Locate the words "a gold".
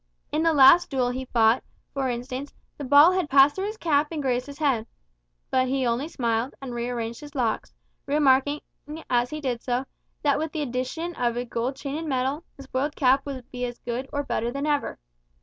11.37-11.75